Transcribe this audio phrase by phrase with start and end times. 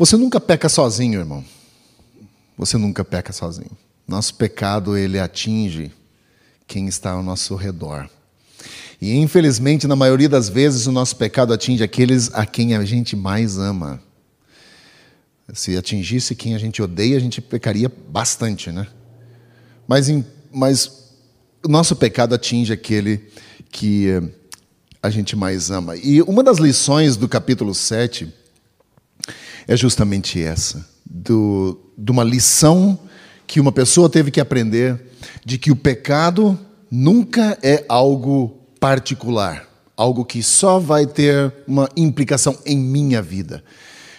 [0.00, 1.44] Você nunca peca sozinho, irmão.
[2.56, 3.76] Você nunca peca sozinho.
[4.08, 5.92] Nosso pecado, ele atinge
[6.66, 8.08] quem está ao nosso redor.
[8.98, 13.14] E infelizmente, na maioria das vezes, o nosso pecado atinge aqueles a quem a gente
[13.14, 14.02] mais ama.
[15.52, 18.86] Se atingisse quem a gente odeia, a gente pecaria bastante, né?
[19.86, 20.08] Mas,
[20.50, 21.10] mas
[21.62, 23.30] o nosso pecado atinge aquele
[23.70, 24.22] que eh,
[25.02, 25.94] a gente mais ama.
[25.94, 28.40] E uma das lições do capítulo 7
[29.70, 32.98] é justamente essa, do, de uma lição
[33.46, 35.00] que uma pessoa teve que aprender
[35.44, 36.58] de que o pecado
[36.90, 38.48] nunca é algo
[38.80, 43.62] particular, algo que só vai ter uma implicação em minha vida.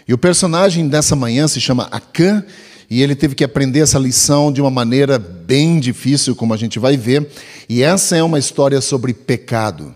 [0.07, 2.45] E o personagem dessa manhã se chama Acã,
[2.89, 6.79] e ele teve que aprender essa lição de uma maneira bem difícil, como a gente
[6.79, 7.29] vai ver.
[7.67, 9.93] E essa é uma história sobre pecado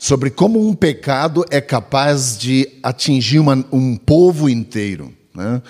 [0.00, 5.12] sobre como um pecado é capaz de atingir uma, um povo inteiro.
[5.34, 5.60] Né?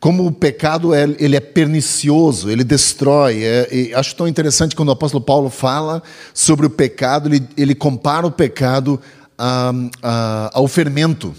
[0.00, 3.44] Como o pecado é, ele é pernicioso, ele destrói.
[3.44, 6.02] É, acho tão interessante quando o apóstolo Paulo fala
[6.34, 9.00] sobre o pecado, ele, ele compara o pecado
[9.38, 11.32] a, a, ao fermento.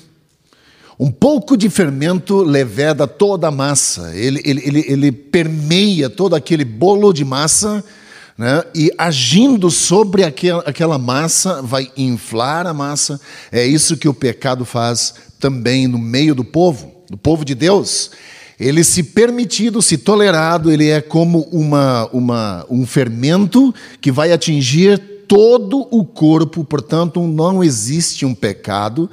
[0.98, 6.64] Um pouco de fermento leveda toda a massa, ele, ele, ele, ele permeia todo aquele
[6.64, 7.84] bolo de massa
[8.38, 8.64] né?
[8.76, 13.20] e agindo sobre aquela, massa, vai inflar a massa.
[13.52, 18.12] É isso que o pecado faz também no meio do povo, do povo de Deus.
[18.60, 25.00] Ele se permitido, se tolerado, ele é como uma, uma, um fermento que vai atingir
[25.28, 29.10] todo o corpo, portanto, não existe um pecado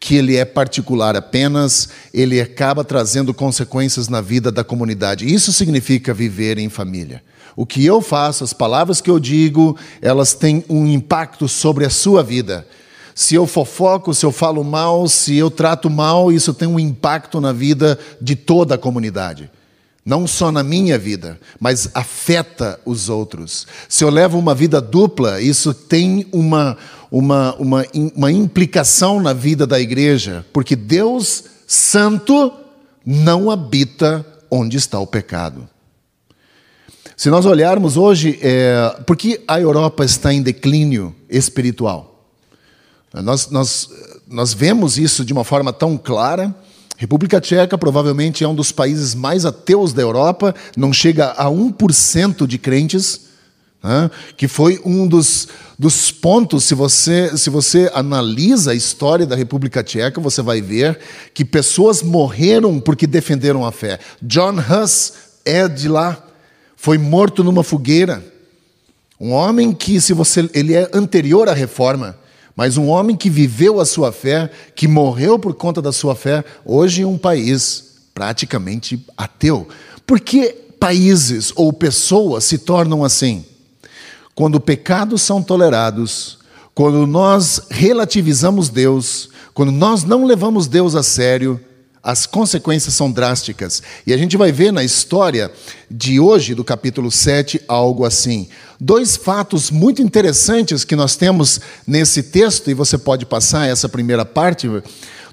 [0.00, 5.32] que ele é particular apenas, ele acaba trazendo consequências na vida da comunidade.
[5.32, 7.22] Isso significa viver em família.
[7.56, 11.90] O que eu faço, as palavras que eu digo, elas têm um impacto sobre a
[11.90, 12.66] sua vida.
[13.14, 17.40] Se eu fofoco, se eu falo mal, se eu trato mal, isso tem um impacto
[17.40, 19.48] na vida de toda a comunidade.
[20.04, 23.66] Não só na minha vida, mas afeta os outros.
[23.88, 26.76] Se eu levo uma vida dupla, isso tem uma,
[27.10, 32.52] uma, uma, uma implicação na vida da igreja, porque Deus Santo
[33.06, 35.68] não habita onde está o pecado.
[37.16, 42.28] Se nós olharmos hoje, é, por que a Europa está em declínio espiritual?
[43.12, 43.88] Nós, nós,
[44.28, 46.52] nós vemos isso de uma forma tão clara.
[46.96, 52.46] República Tcheca provavelmente é um dos países mais ateus da Europa, não chega a 1%
[52.46, 53.20] de crentes,
[53.80, 54.10] né?
[54.36, 55.46] que foi um dos,
[55.78, 60.98] dos pontos, se você, se você analisa a história da República Tcheca, você vai ver
[61.32, 64.00] que pessoas morreram porque defenderam a fé.
[64.20, 65.12] John Huss
[65.44, 66.20] é de lá,
[66.84, 68.22] foi morto numa fogueira.
[69.18, 72.14] Um homem que, se você, ele é anterior à reforma,
[72.54, 76.44] mas um homem que viveu a sua fé, que morreu por conta da sua fé,
[76.62, 79.66] hoje em um país praticamente ateu.
[80.06, 83.46] Por que países ou pessoas se tornam assim?
[84.34, 86.36] Quando pecados são tolerados,
[86.74, 91.58] quando nós relativizamos Deus, quando nós não levamos Deus a sério,
[92.04, 93.82] as consequências são drásticas.
[94.06, 95.50] E a gente vai ver na história
[95.90, 98.46] de hoje, do capítulo 7, algo assim.
[98.78, 104.22] Dois fatos muito interessantes que nós temos nesse texto, e você pode passar essa primeira
[104.22, 104.68] parte.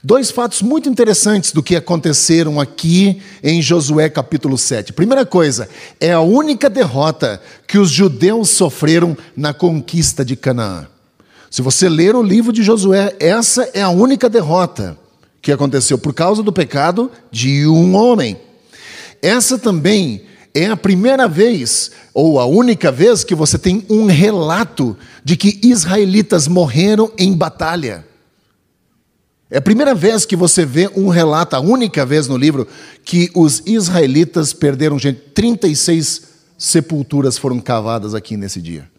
[0.02, 4.94] Dois fatos muito interessantes do que aconteceram aqui em Josué capítulo 7.
[4.94, 5.68] Primeira coisa,
[6.00, 10.88] é a única derrota que os judeus sofreram na conquista de Canaã.
[11.50, 15.01] Se você ler o livro de Josué, essa é a única derrota
[15.42, 18.38] que aconteceu por causa do pecado de um homem.
[19.22, 24.98] Essa também é a primeira vez, ou a única vez, que você tem um relato
[25.24, 28.06] de que israelitas morreram em batalha.
[29.50, 32.68] É a primeira vez que você vê um relato, a única vez no livro,
[33.04, 35.20] que os israelitas perderam gente.
[35.34, 38.90] 36 sepulturas foram cavadas aqui nesse dia,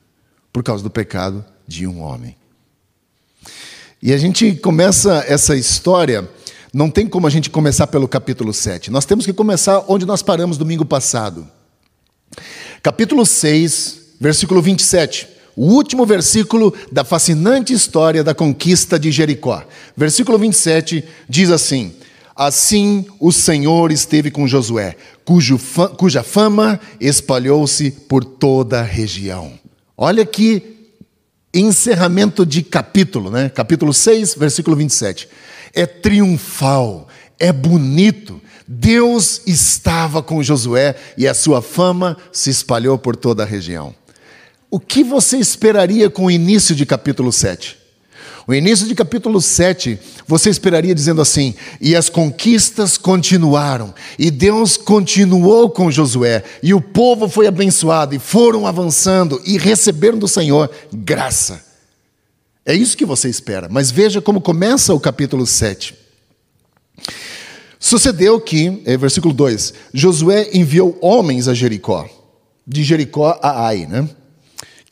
[0.53, 2.37] por causa do pecado de um homem.
[4.03, 6.29] E a gente começa essa história,
[6.75, 8.91] não tem como a gente começar pelo capítulo 7.
[8.91, 11.47] Nós temos que começar onde nós paramos domingo passado.
[12.83, 15.29] Capítulo 6, versículo 27.
[15.55, 19.63] O último versículo da fascinante história da conquista de Jericó.
[19.97, 21.95] Versículo 27 diz assim:
[22.35, 24.97] Assim o Senhor esteve com Josué,
[25.97, 29.53] cuja fama espalhou-se por toda a região.
[29.97, 30.82] Olha que
[31.53, 33.49] encerramento de capítulo, né?
[33.49, 35.29] capítulo 6, versículo 27.
[35.75, 37.09] É triunfal,
[37.39, 38.41] é bonito.
[38.67, 43.95] Deus estava com Josué e a sua fama se espalhou por toda a região.
[44.71, 47.82] O que você esperaria com o início de capítulo 7?
[48.47, 54.77] O início de capítulo 7, você esperaria dizendo assim: e as conquistas continuaram, e Deus
[54.77, 60.71] continuou com Josué, e o povo foi abençoado, e foram avançando, e receberam do Senhor
[60.93, 61.65] graça.
[62.67, 65.95] É isso que você espera, mas veja como começa o capítulo 7.
[67.79, 72.09] Sucedeu que, é, versículo 2: Josué enviou homens a Jericó,
[72.67, 74.09] de Jericó a Ai, né?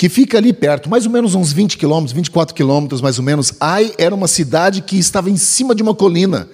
[0.01, 3.53] Que fica ali perto, mais ou menos uns 20 quilômetros, 24 quilômetros mais ou menos.
[3.61, 6.49] Ai era uma cidade que estava em cima de uma colina.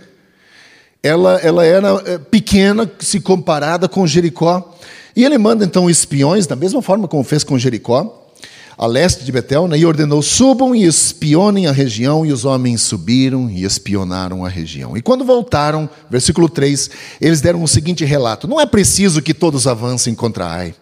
[1.01, 4.75] Ela, ela era eh, pequena se comparada com Jericó.
[5.15, 8.27] E ele manda então espiões, da mesma forma como fez com Jericó,
[8.77, 12.27] a leste de Betel, né, e ordenou: subam e espionem a região.
[12.27, 14.97] E os homens subiram e espionaram a região.
[14.97, 16.91] E quando voltaram, versículo 3,
[17.21, 20.75] eles deram o seguinte relato: Não é preciso que todos avancem contra Ai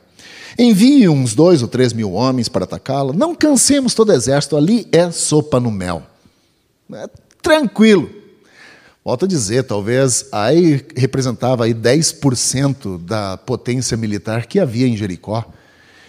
[0.58, 3.12] Envie uns dois ou três mil homens para atacá-la.
[3.12, 6.02] Não cansemos todo o exército, ali é sopa no mel.
[6.92, 7.08] É
[7.42, 8.10] tranquilo.
[9.04, 15.44] Volto a dizer, talvez aí representava aí 10% da potência militar que havia em Jericó.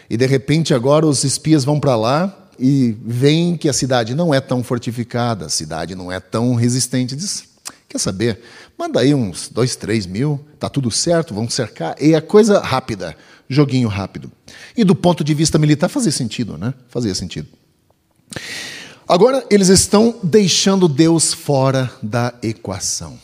[0.10, 4.34] E de repente agora os espias vão para lá e veem que a cidade não
[4.34, 7.16] é tão fortificada, a cidade não é tão resistente.
[7.16, 7.55] Diz,
[7.96, 8.42] quer saber?
[8.78, 11.96] Manda aí uns dois, três mil, tá tudo certo, vamos cercar.
[12.00, 13.16] E é coisa rápida
[13.48, 14.32] joguinho rápido.
[14.76, 16.74] E do ponto de vista militar fazia sentido, né?
[16.90, 17.48] Fazia sentido.
[19.08, 23.18] Agora eles estão deixando Deus fora da equação.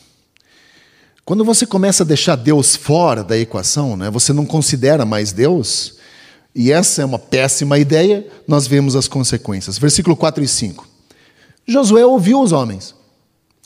[1.26, 5.96] Quando você começa a deixar Deus fora da equação, né, você não considera mais Deus,
[6.54, 9.78] e essa é uma péssima ideia, nós vemos as consequências.
[9.78, 10.88] Versículo 4 e 5.
[11.68, 12.94] Josué ouviu os homens.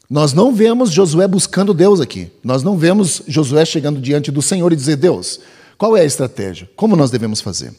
[0.10, 2.32] Nós não vemos Josué buscando Deus aqui.
[2.44, 5.40] Nós não vemos Josué chegando diante do Senhor e dizer: Deus,
[5.78, 6.70] qual é a estratégia?
[6.76, 7.74] Como nós devemos fazer?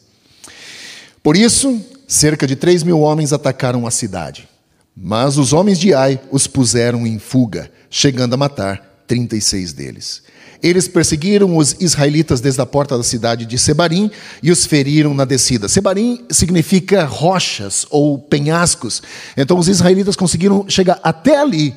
[1.23, 4.47] Por isso, cerca de 3 mil homens atacaram a cidade.
[4.95, 10.23] Mas os homens de Ai os puseram em fuga, chegando a matar 36 deles.
[10.61, 14.09] Eles perseguiram os israelitas desde a porta da cidade de Sebarim
[14.41, 15.67] e os feriram na descida.
[15.67, 19.03] Sebarim significa rochas ou penhascos.
[19.35, 21.75] Então os israelitas conseguiram chegar até ali.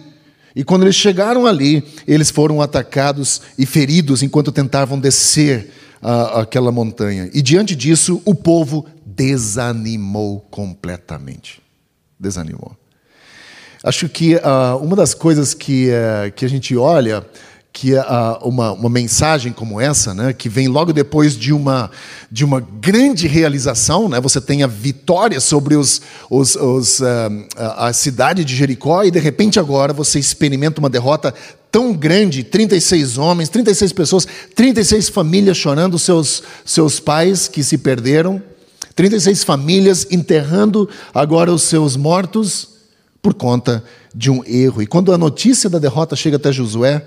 [0.55, 6.73] E quando eles chegaram ali, eles foram atacados e feridos enquanto tentavam descer a, aquela
[6.73, 7.31] montanha.
[7.33, 11.61] E diante disso, o povo desanimou completamente.
[12.19, 12.77] Desanimou.
[13.83, 17.25] Acho que uh, uma das coisas que, uh, que a gente olha
[17.73, 18.03] que uh,
[18.43, 21.91] uma, uma mensagem como essa, né, que vem logo depois de uma,
[22.31, 27.05] de uma grande realização, né, você tem a vitória sobre os, os, os, uh,
[27.57, 31.33] a cidade de Jericó e de repente agora você experimenta uma derrota
[31.71, 38.43] tão grande, 36 homens, 36 pessoas, 36 famílias chorando seus, seus pais que se perderam,
[38.97, 42.69] 36 famílias enterrando agora os seus mortos
[43.23, 44.83] por conta de um erro.
[44.83, 47.05] E quando a notícia da derrota chega até Josué,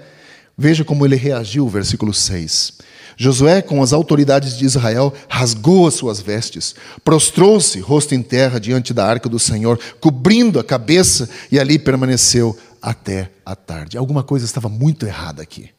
[0.57, 2.73] Veja como ele reagiu, versículo 6.
[3.17, 8.94] Josué, com as autoridades de Israel, rasgou as suas vestes, prostrou-se, rosto em terra, diante
[8.94, 13.97] da arca do Senhor, cobrindo a cabeça, e ali permaneceu até a tarde.
[13.97, 15.69] Alguma coisa estava muito errada aqui.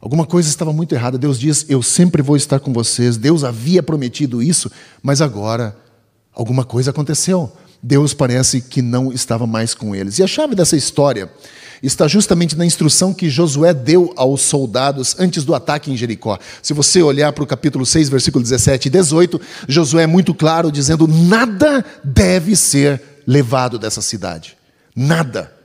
[0.00, 1.16] Alguma coisa estava muito errada.
[1.16, 3.16] Deus diz: Eu sempre vou estar com vocês.
[3.16, 5.76] Deus havia prometido isso, mas agora
[6.34, 7.52] alguma coisa aconteceu.
[7.82, 10.18] Deus parece que não estava mais com eles.
[10.18, 11.30] E a chave dessa história
[11.82, 16.38] está justamente na instrução que Josué deu aos soldados antes do ataque em Jericó.
[16.62, 20.70] Se você olhar para o capítulo 6, versículo 17 e 18, Josué é muito claro
[20.70, 24.56] dizendo: nada deve ser levado dessa cidade.
[24.94, 25.61] Nada.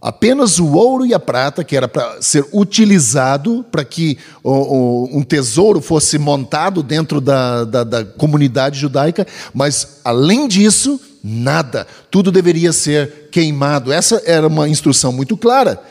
[0.00, 5.18] Apenas o ouro e a prata, que era para ser utilizado para que o, o,
[5.18, 11.86] um tesouro fosse montado dentro da, da, da comunidade judaica, mas além disso, nada.
[12.10, 13.92] Tudo deveria ser queimado.
[13.92, 15.82] Essa era uma instrução muito clara.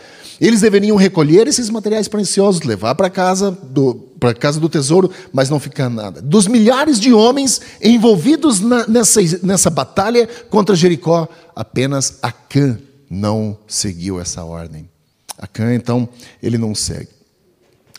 [0.41, 5.49] Eles deveriam recolher esses materiais preciosos, levar para casa do para casa do tesouro, mas
[5.49, 6.21] não ficar nada.
[6.21, 11.25] Dos milhares de homens envolvidos na, nessa, nessa batalha contra Jericó,
[11.55, 12.77] apenas Acã
[13.09, 14.89] não seguiu essa ordem.
[15.37, 16.07] Acã, então,
[16.43, 17.09] ele não segue.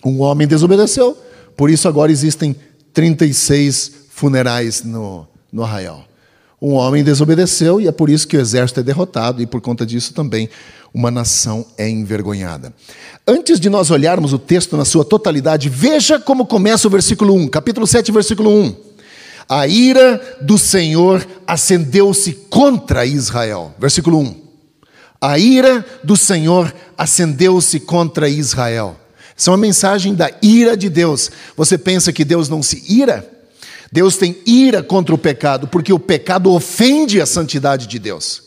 [0.04, 1.16] Um homem desobedeceu,
[1.56, 2.54] por isso agora existem
[2.92, 6.04] 36 funerais no, no arraial.
[6.60, 9.86] Um homem desobedeceu e é por isso que o exército é derrotado e por conta
[9.86, 10.48] disso também
[10.92, 12.74] uma nação é envergonhada.
[13.26, 17.48] Antes de nós olharmos o texto na sua totalidade, veja como começa o versículo 1,
[17.48, 18.76] capítulo 7, versículo 1.
[19.48, 23.74] A ira do Senhor acendeu-se contra Israel.
[23.78, 24.49] Versículo 1.
[25.20, 28.98] A ira do Senhor acendeu-se contra Israel.
[29.36, 31.30] Essa é uma mensagem da ira de Deus.
[31.56, 33.28] Você pensa que Deus não se ira?
[33.92, 38.42] Deus tem ira contra o pecado, porque o pecado ofende a santidade de Deus.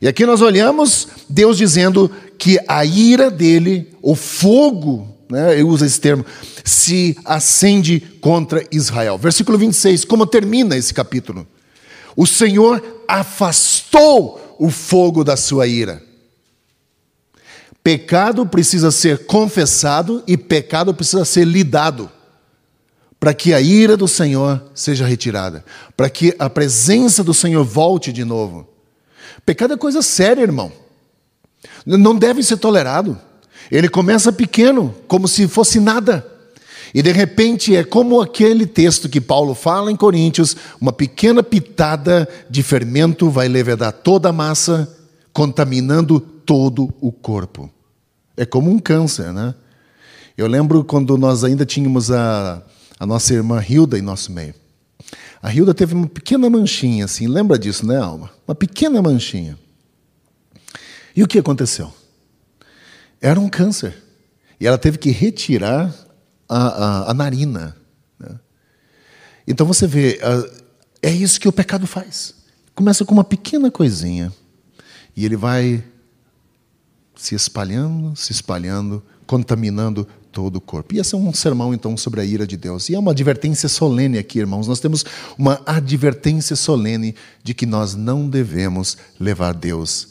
[0.00, 5.84] E aqui nós olhamos Deus dizendo que a ira dele, o fogo, né, eu uso
[5.84, 6.26] esse termo,
[6.64, 9.16] se acende contra Israel.
[9.16, 11.46] Versículo 26, como termina esse capítulo?
[12.14, 16.02] O Senhor afastou o fogo da sua ira.
[17.82, 22.10] Pecado precisa ser confessado e pecado precisa ser lidado
[23.18, 25.64] para que a ira do Senhor seja retirada,
[25.96, 28.68] para que a presença do Senhor volte de novo.
[29.44, 30.72] Pecado é coisa séria, irmão.
[31.84, 33.18] Não deve ser tolerado.
[33.70, 36.26] Ele começa pequeno, como se fosse nada.
[36.96, 42.26] E de repente é como aquele texto que Paulo fala em Coríntios: uma pequena pitada
[42.48, 44.90] de fermento vai levedar toda a massa,
[45.30, 47.70] contaminando todo o corpo.
[48.34, 49.54] É como um câncer, né?
[50.38, 52.62] Eu lembro quando nós ainda tínhamos a,
[52.98, 54.54] a nossa irmã Hilda em nosso meio.
[55.42, 58.30] A Hilda teve uma pequena manchinha, assim, lembra disso, né, Alma?
[58.48, 59.58] Uma pequena manchinha.
[61.14, 61.92] E o que aconteceu?
[63.20, 64.02] Era um câncer.
[64.58, 66.05] E ela teve que retirar
[66.48, 67.76] a, a, a narina.
[68.18, 68.38] Né?
[69.46, 70.18] Então você vê,
[71.02, 72.34] é isso que o pecado faz.
[72.74, 74.32] Começa com uma pequena coisinha.
[75.16, 75.82] E ele vai
[77.14, 80.94] se espalhando, se espalhando, contaminando todo o corpo.
[80.94, 82.90] E esse é um sermão, então, sobre a ira de Deus.
[82.90, 84.68] E é uma advertência solene aqui, irmãos.
[84.68, 85.04] Nós temos
[85.38, 90.08] uma advertência solene de que nós não devemos levar Deus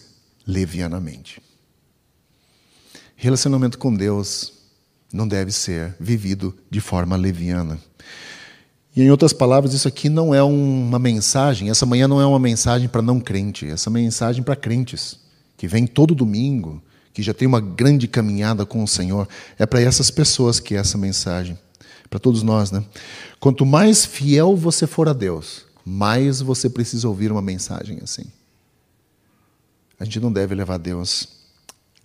[0.48, 1.40] levianamente.
[3.16, 4.55] Relacionamento com Deus
[5.16, 7.80] não deve ser vivido de forma leviana.
[8.96, 12.40] E em outras palavras, isso aqui não é uma mensagem, essa manhã não é uma
[12.40, 15.20] mensagem para não crente, essa mensagem para crentes,
[15.58, 16.82] que vem todo domingo,
[17.14, 20.78] que já tem uma grande caminhada com o Senhor, é para essas pessoas que é
[20.78, 21.58] essa mensagem.
[22.10, 22.84] Para todos nós, né?
[23.40, 28.26] Quanto mais fiel você for a Deus, mais você precisa ouvir uma mensagem assim.
[30.00, 31.28] A gente não deve levar Deus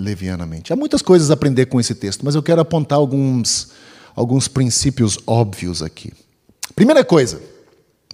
[0.00, 0.72] levianamente.
[0.72, 3.68] Há muitas coisas a aprender com esse texto, mas eu quero apontar alguns,
[4.16, 6.12] alguns princípios óbvios aqui.
[6.74, 7.40] Primeira coisa,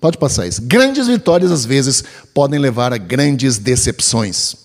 [0.01, 0.61] pode passar isso.
[0.63, 2.03] Grandes vitórias, às vezes,
[2.35, 4.57] podem levar a grandes decepções.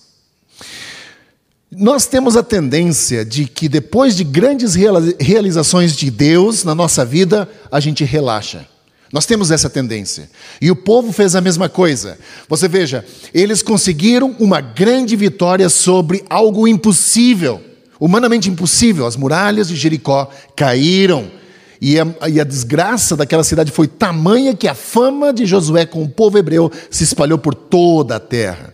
[1.70, 4.74] Nós temos a tendência de que depois de grandes
[5.18, 8.66] realizações de Deus na nossa vida, a gente relaxa.
[9.12, 10.30] Nós temos essa tendência.
[10.58, 12.18] E o povo fez a mesma coisa.
[12.48, 13.04] Você veja,
[13.34, 17.60] eles conseguiram uma grande vitória sobre algo impossível,
[18.00, 19.06] humanamente impossível.
[19.06, 21.30] As muralhas de Jericó caíram.
[21.78, 26.04] E a, e a, desgraça daquela cidade foi tamanha que a fama de Josué com
[26.04, 28.72] o povo hebreu se espalhou por toda a terra.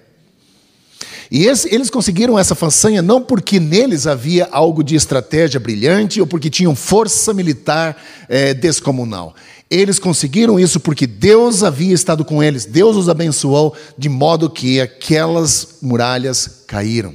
[1.30, 6.26] E esse, eles conseguiram essa façanha não porque neles havia algo de estratégia brilhante ou
[6.26, 7.96] porque tinham força militar
[8.28, 9.34] é, descomunal.
[9.70, 14.80] Eles conseguiram isso porque Deus havia estado com eles, Deus os abençoou, de modo que
[14.80, 17.14] aquelas muralhas caíram.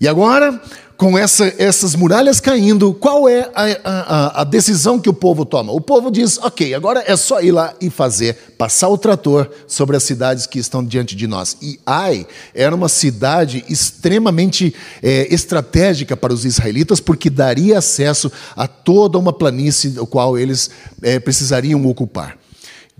[0.00, 0.60] E agora,
[0.96, 5.72] com essa, essas muralhas caindo, qual é a, a, a, decisão que o povo toma?
[5.72, 9.96] O povo diz: ok, agora é só ir lá e fazer, passar o trator sobre
[9.96, 11.56] as cidades que estão diante de nós.
[11.60, 18.66] E Ai era uma cidade extremamente é, estratégica para os israelitas, porque daria acesso a
[18.66, 20.70] toda uma planície, o qual eles
[21.02, 22.38] é, precisariam ocupar.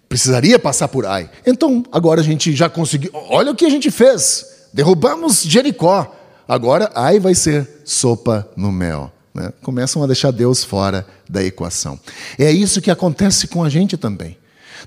[0.08, 1.30] Precisaria passar por Ai.
[1.46, 3.10] Então, agora a gente já conseguiu.
[3.30, 6.12] Olha o que a gente fez: derrubamos Jericó.
[6.48, 9.12] Agora, Ai vai ser sopa no mel.
[9.34, 9.52] Né?
[9.62, 11.98] Começam a deixar Deus fora da equação.
[12.38, 14.36] É isso que acontece com a gente também.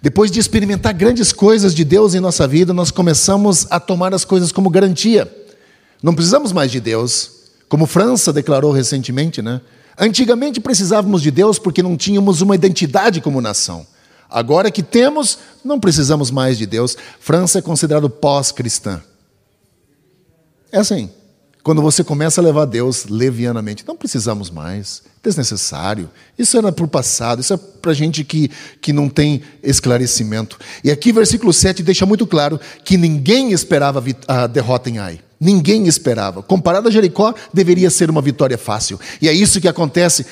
[0.02, 4.24] Depois de experimentar grandes coisas de Deus em nossa vida, nós começamos a tomar as
[4.24, 5.32] coisas como garantia.
[6.02, 7.32] Não precisamos mais de Deus,
[7.68, 9.60] como França declarou recentemente, né?
[9.98, 13.86] Antigamente precisávamos de Deus porque não tínhamos uma identidade como nação.
[14.30, 16.96] Agora que temos, não precisamos mais de Deus.
[17.20, 19.02] França é considerado pós-cristã.
[20.72, 21.10] É assim.
[21.62, 26.10] Quando você começa a levar Deus levianamente, não precisamos mais, desnecessário.
[26.38, 28.50] Isso era para o passado, isso é para gente que,
[28.82, 30.58] que não tem esclarecimento.
[30.84, 35.20] E aqui, versículo 7 deixa muito claro que ninguém esperava a derrota em Ai.
[35.40, 36.42] Ninguém esperava.
[36.44, 39.00] Comparado a Jericó, deveria ser uma vitória fácil.
[39.22, 40.26] E é isso que acontece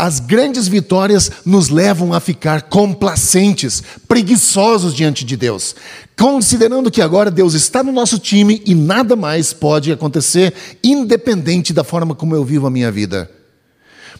[0.00, 5.76] as grandes vitórias nos levam a ficar complacentes, preguiçosos diante de Deus,
[6.18, 11.84] considerando que agora Deus está no nosso time e nada mais pode acontecer, independente da
[11.84, 13.30] forma como eu vivo a minha vida.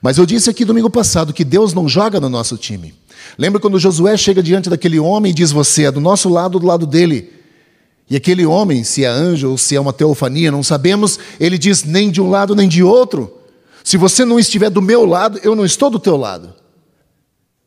[0.03, 2.93] Mas eu disse aqui domingo passado que Deus não joga no nosso time.
[3.39, 6.67] Lembra quando Josué chega diante daquele homem e diz: Você é do nosso lado, do
[6.67, 7.33] lado dele.
[8.09, 11.85] E aquele homem, se é anjo ou se é uma teofania, não sabemos, ele diz:
[11.85, 13.40] Nem de um lado nem de outro.
[13.91, 16.55] Se você não estiver do meu lado, eu não estou do teu lado.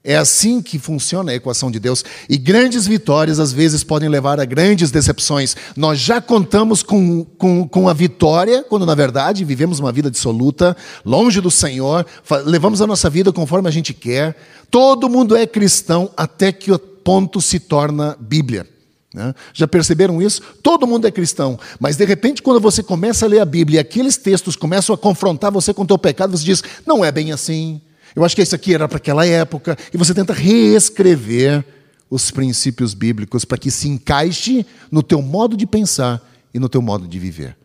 [0.02, 2.02] É assim que funciona a equação de Deus.
[2.30, 5.54] E grandes vitórias, às vezes, podem levar a grandes decepções.
[5.76, 10.78] Nós já contamos com, com, com a vitória, quando, na verdade, vivemos uma vida dissoluta,
[11.04, 12.06] longe do Senhor,
[12.46, 14.38] levamos a nossa vida conforme a gente quer.
[14.72, 18.73] Todo mundo é cristão até que o ponto se torna Bíblia.
[19.14, 19.34] Né?
[19.54, 20.42] Já perceberam isso?
[20.64, 23.80] Todo mundo é cristão, mas de repente, quando você começa a ler a Bíblia e
[23.80, 27.32] aqueles textos começam a confrontar você com o teu pecado, você diz: não é bem
[27.32, 27.82] assim
[28.16, 29.78] eu acho que isso aqui era para aquela época.
[29.94, 31.66] E você tenta reescrever
[32.10, 36.22] os princípios bíblicos para que se encaixe no teu modo de pensar
[36.54, 37.58] e no teu modo de viver.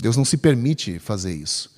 [0.00, 1.76] Deus não se permite fazer isso.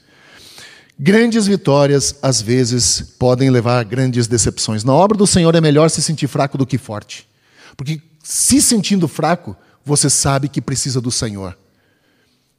[0.99, 4.84] Grandes vitórias, às vezes, podem levar a grandes decepções.
[4.84, 7.26] Na obra do Senhor é melhor se sentir fraco do que forte.
[7.75, 11.56] Porque se sentindo fraco, você sabe que precisa do Senhor.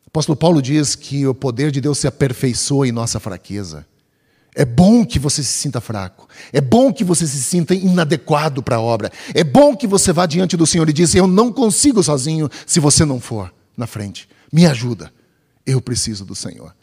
[0.06, 3.86] O apóstolo Paulo diz que o poder de Deus se aperfeiçoa em nossa fraqueza.
[4.54, 6.28] É bom que você se sinta fraco.
[6.52, 9.10] É bom que você se sinta inadequado para a obra.
[9.34, 12.80] É bom que você vá diante do Senhor e diz: Eu não consigo sozinho se
[12.80, 14.28] você não for na frente.
[14.52, 15.12] Me ajuda.
[15.66, 16.76] Eu preciso do Senhor.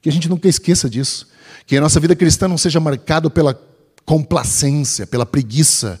[0.00, 1.28] Que a gente nunca esqueça disso.
[1.64, 3.56] Que a nossa vida cristã não seja marcada pela
[4.04, 6.00] complacência, pela preguiça,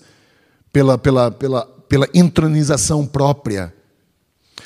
[0.72, 3.70] pela, pela, pela, pela entronização própria.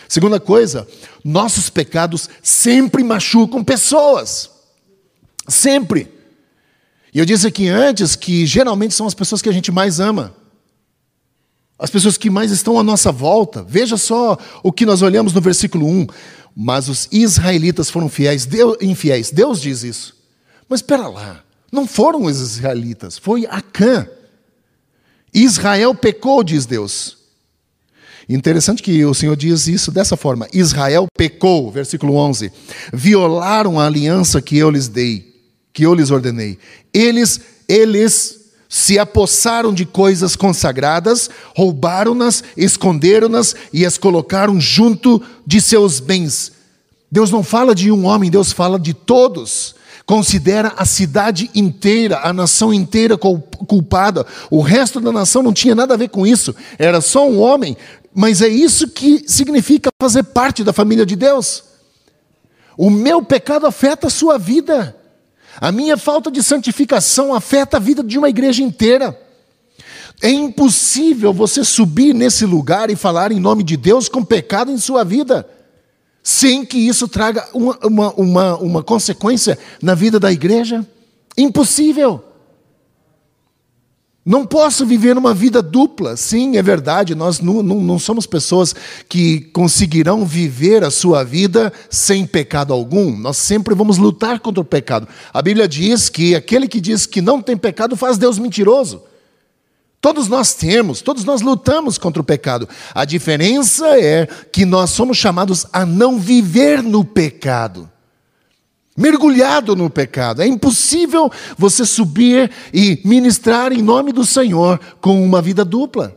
[0.09, 0.87] Segunda coisa,
[1.25, 4.49] nossos pecados sempre machucam pessoas.
[5.49, 6.07] Sempre.
[7.13, 10.37] E eu disse aqui antes que geralmente são as pessoas que a gente mais ama.
[11.77, 13.65] As pessoas que mais estão à nossa volta.
[13.65, 16.07] Veja só o que nós olhamos no versículo 1.
[16.55, 19.33] Mas os israelitas foram fiéis, Deus, infiéis.
[19.33, 20.17] Deus diz isso.
[20.69, 21.43] Mas espera lá.
[21.73, 24.09] Não foram os israelitas, foi Acã.
[25.33, 27.17] Israel pecou, diz Deus.
[28.29, 32.53] Interessante que o Senhor diz isso dessa forma: Israel pecou, versículo 11.
[32.93, 35.37] Violaram a aliança que eu lhes dei
[35.77, 36.59] que eu lhes ordenei.
[36.91, 46.01] Eles, eles se apossaram de coisas consagradas, roubaram-nas, esconderam-nas e as colocaram junto de seus
[46.01, 46.51] bens.
[47.13, 49.75] Deus não fala de um homem, Deus fala de todos.
[50.07, 54.25] Considera a cidade inteira, a nação inteira culpada.
[54.49, 56.55] O resto da nação não tinha nada a ver com isso.
[56.79, 57.77] Era só um homem.
[58.15, 61.65] Mas é isso que significa fazer parte da família de Deus.
[62.79, 64.97] O meu pecado afeta a sua vida.
[65.61, 69.19] A minha falta de santificação afeta a vida de uma igreja inteira.
[70.23, 74.79] É impossível você subir nesse lugar e falar em nome de Deus com pecado em
[74.79, 75.47] sua vida,
[76.27, 80.85] sem que isso traga uma, uma, uma, uma consequência na vida da igreja.
[81.39, 82.25] Impossível.
[84.25, 86.17] Não posso viver uma vida dupla.
[86.17, 88.75] Sim, é verdade, nós não, não, não, somos pessoas
[89.09, 93.17] que conseguirão viver a sua vida sem pecado algum.
[93.17, 95.07] Nós sempre vamos lutar contra o pecado.
[95.33, 99.01] A Bíblia diz que aquele que diz que não tem pecado faz Deus mentiroso.
[100.01, 102.69] Todos nós temos, todos nós lutamos contra o pecado.
[102.95, 107.91] A diferença é que nós somos chamados a não viver no pecado
[108.97, 110.41] mergulhado no pecado.
[110.41, 116.17] É impossível você subir e ministrar em nome do Senhor com uma vida dupla.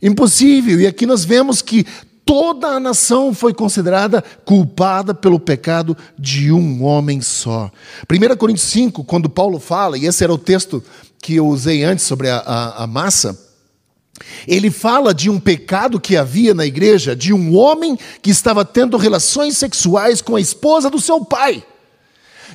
[0.00, 0.80] Impossível.
[0.80, 1.84] E aqui nós vemos que
[2.24, 7.70] toda a nação foi considerada culpada pelo pecado de um homem só.
[8.10, 10.82] 1 Coríntios 5, quando Paulo fala, e esse era o texto
[11.22, 13.38] que eu usei antes sobre a, a, a massa.
[14.46, 18.96] Ele fala de um pecado que havia na igreja, de um homem que estava tendo
[18.96, 21.64] relações sexuais com a esposa do seu pai.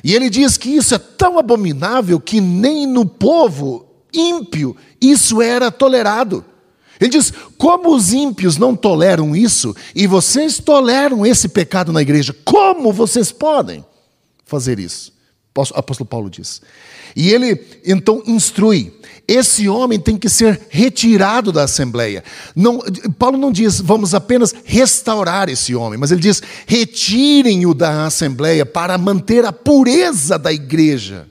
[0.04, 5.70] E ele diz que isso é tão abominável que nem no povo ímpio isso era
[5.70, 6.44] tolerado.
[7.00, 12.34] Ele diz: como os ímpios não toleram isso e vocês toleram esse pecado na igreja,
[12.44, 13.84] como vocês podem
[14.44, 15.15] fazer isso?
[15.56, 16.60] O apóstolo Paulo diz.
[17.14, 18.92] E ele então instrui:
[19.26, 22.22] esse homem tem que ser retirado da assembleia.
[22.54, 22.80] Não,
[23.18, 28.96] Paulo não diz, vamos apenas restaurar esse homem, mas ele diz, retirem-o da assembleia para
[28.96, 31.26] manter a pureza da igreja.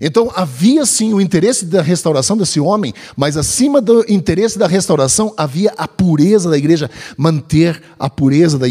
[0.00, 5.32] Então havia sim o interesse da restauração desse homem, mas acima do interesse da restauração
[5.36, 8.66] havia a pureza da igreja, manter a pureza da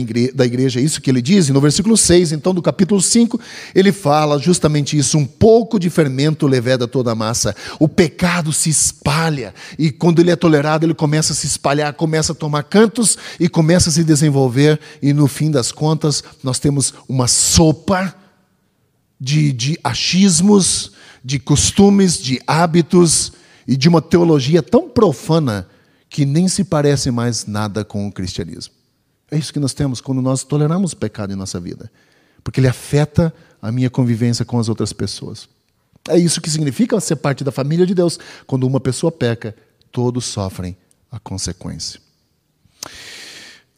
[0.45, 0.79] igreja.
[0.79, 1.49] É isso que ele diz.
[1.49, 3.39] No versículo 6, então, do capítulo 5,
[3.73, 7.55] ele fala justamente isso: um pouco de fermento leveda toda a massa.
[7.79, 12.33] O pecado se espalha, e quando ele é tolerado, ele começa a se espalhar, começa
[12.33, 16.93] a tomar cantos e começa a se desenvolver, e no fim das contas, nós temos
[17.07, 18.13] uma sopa
[19.19, 20.91] de, de achismos
[21.23, 23.31] de costumes, de hábitos
[23.67, 25.67] e de uma teologia tão profana
[26.09, 28.73] que nem se parece mais nada com o cristianismo.
[29.31, 31.91] É isso que nós temos quando nós toleramos o pecado em nossa vida,
[32.43, 35.47] porque ele afeta a minha convivência com as outras pessoas.
[36.09, 38.19] É isso que significa ser parte da família de Deus.
[38.45, 39.55] Quando uma pessoa peca,
[39.91, 40.75] todos sofrem
[41.09, 41.99] a consequência.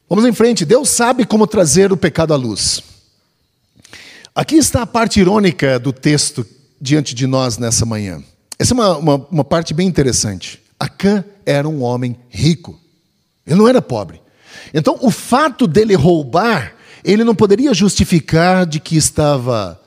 [0.10, 0.66] Vamos em frente.
[0.66, 2.82] Deus sabe como trazer o pecado à luz.
[4.34, 6.46] Aqui está a parte irônica do texto
[6.80, 8.22] diante de nós nessa manhã.
[8.58, 10.62] Essa é uma, uma, uma parte bem interessante.
[10.80, 12.80] Acã era um homem rico.
[13.46, 14.22] Ele não era pobre.
[14.74, 19.80] Então, o fato dele roubar, ele não poderia justificar de que estava,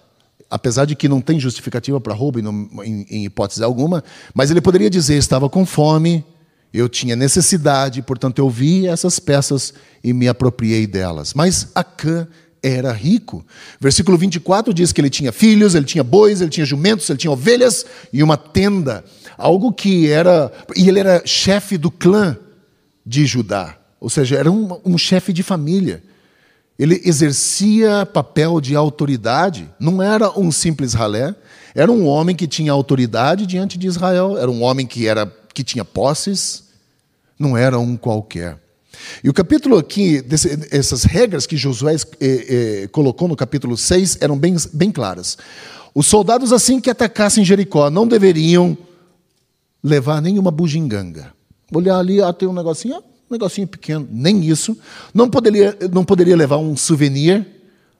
[0.50, 4.90] apesar de que não tem justificativa para roubo em, em hipótese alguma, mas ele poderia
[4.90, 6.24] dizer: estava com fome,
[6.72, 11.34] eu tinha necessidade, portanto eu vi essas peças e me apropriei delas.
[11.34, 12.28] Mas Acã
[12.62, 13.44] era rico.
[13.80, 17.30] Versículo 24 diz que ele tinha filhos, ele tinha bois, ele tinha jumentos, ele tinha
[17.30, 19.04] ovelhas e uma tenda.
[19.36, 20.52] Algo que era.
[20.76, 22.36] E ele era chefe do clã
[23.04, 23.76] de Judá.
[24.00, 26.02] Ou seja, era um, um chefe de família.
[26.78, 31.34] Ele exercia papel de autoridade, não era um simples ralé,
[31.74, 35.64] era um homem que tinha autoridade diante de Israel, era um homem que, era, que
[35.64, 36.68] tinha posses,
[37.36, 38.58] não era um qualquer.
[39.22, 44.18] E o capítulo aqui, desse, essas regras que Josué eh, eh, colocou no capítulo 6
[44.20, 45.36] eram bem, bem claras.
[45.94, 48.76] Os soldados, assim que atacassem Jericó, não deveriam
[49.82, 51.32] levar nenhuma bugiganga.
[51.72, 54.76] Olhar ali, ah, tem um negocinho, um negocinho pequeno, nem isso.
[55.12, 57.46] Não poderia, não poderia levar um souvenir.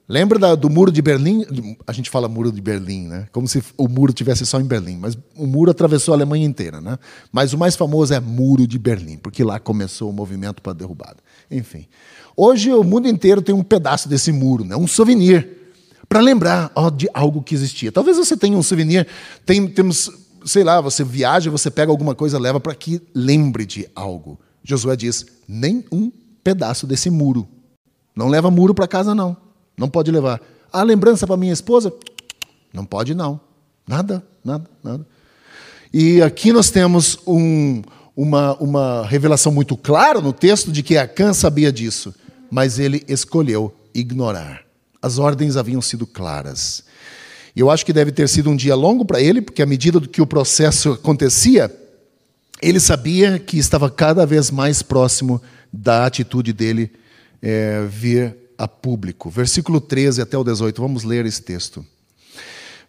[0.09, 1.45] Lembra da, do muro de Berlim?
[1.87, 3.29] A gente fala muro de Berlim, né?
[3.31, 6.81] Como se o muro tivesse só em Berlim, mas o muro atravessou a Alemanha inteira,
[6.81, 6.99] né?
[7.31, 10.75] Mas o mais famoso é Muro de Berlim, porque lá começou o movimento para a
[10.75, 11.19] derrubada.
[11.51, 11.87] Enfim,
[12.35, 14.75] hoje o mundo inteiro tem um pedaço desse muro, né?
[14.77, 15.47] Um souvenir
[16.09, 17.93] para lembrar ó, de algo que existia.
[17.93, 19.07] Talvez você tenha um souvenir.
[19.45, 20.11] Tem, temos,
[20.43, 24.41] sei lá, você viaja, você pega alguma coisa, leva para que lembre de algo.
[24.65, 26.11] Josué diz: nem um
[26.43, 27.47] pedaço desse muro.
[28.17, 29.48] Não leva muro para casa, não.
[29.79, 30.41] Não pode levar.
[30.73, 31.93] A lembrança para minha esposa?
[32.75, 33.41] Não pode, não.
[33.87, 35.07] Nada, nada, nada.
[35.95, 37.81] E aqui nós temos um,
[38.15, 42.15] uma, uma revelação muito clara no texto de que Acã sabia disso,
[42.51, 44.65] mas ele escolheu ignorar.
[45.01, 46.83] As ordens haviam sido claras.
[47.55, 50.01] E eu acho que deve ter sido um dia longo para ele, porque à medida
[50.01, 51.75] que o processo acontecia,
[52.61, 55.41] ele sabia que estava cada vez mais próximo
[55.73, 56.91] da atitude dele
[57.41, 59.31] é, vir a público.
[59.31, 61.87] Versículo 13 até o 18, vamos ler esse texto.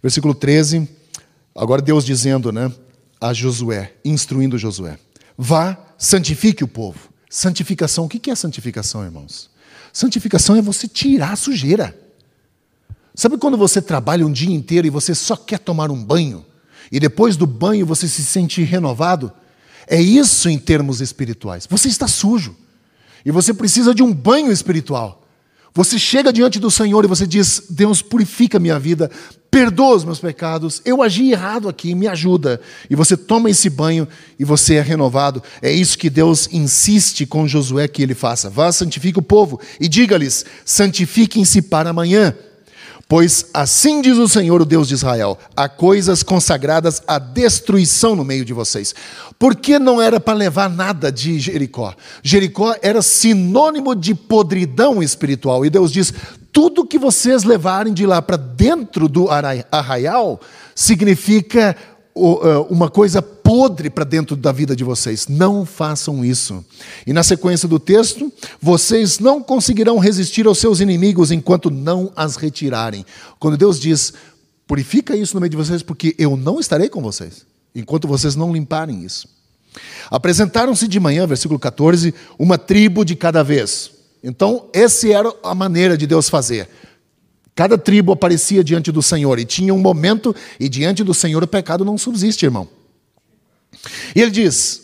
[0.01, 0.89] Versículo 13,
[1.55, 2.71] agora Deus dizendo né,
[3.21, 4.97] a Josué, instruindo Josué:
[5.37, 7.09] Vá, santifique o povo.
[7.29, 9.51] Santificação, o que é santificação, irmãos?
[9.93, 11.95] Santificação é você tirar a sujeira.
[13.13, 16.45] Sabe quando você trabalha um dia inteiro e você só quer tomar um banho?
[16.91, 19.31] E depois do banho você se sente renovado?
[19.85, 21.67] É isso em termos espirituais.
[21.69, 22.55] Você está sujo.
[23.25, 25.18] E você precisa de um banho espiritual.
[25.73, 29.09] Você chega diante do Senhor e você diz: Deus, purifica minha vida,
[29.51, 32.59] perdoa os meus pecados, eu agi errado aqui, me ajuda.
[32.89, 35.41] E você toma esse banho e você é renovado.
[35.61, 38.49] É isso que Deus insiste com Josué que ele faça.
[38.49, 42.35] Vá, santifique o povo e diga-lhes: santifiquem-se para amanhã
[43.09, 48.23] Pois assim diz o Senhor, o Deus de Israel: há coisas consagradas à destruição no
[48.23, 48.93] meio de vocês.
[49.39, 51.95] Por que não era para levar nada de Jericó?
[52.21, 55.65] Jericó era sinônimo de podridão espiritual.
[55.65, 56.13] E Deus diz:
[56.53, 59.27] tudo que vocês levarem de lá para dentro do
[59.71, 60.39] arraial
[60.75, 61.75] significa
[62.69, 65.27] uma coisa podre para dentro da vida de vocês.
[65.27, 66.63] Não façam isso.
[67.07, 68.31] E na sequência do texto,
[68.61, 73.03] vocês não conseguirão resistir aos seus inimigos enquanto não as retirarem.
[73.39, 74.13] Quando Deus diz,
[74.67, 78.53] purifica isso no meio de vocês, porque eu não estarei com vocês, enquanto vocês não
[78.53, 79.27] limparem isso.
[80.11, 83.89] Apresentaram-se de manhã, versículo 14, uma tribo de cada vez.
[84.23, 86.69] Então, essa era a maneira de Deus fazer.
[87.55, 91.47] Cada tribo aparecia diante do Senhor e tinha um momento, e diante do Senhor o
[91.47, 92.77] pecado não subsiste, irmão.
[94.15, 94.81] E ele diz: